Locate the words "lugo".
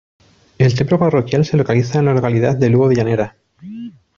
2.71-2.89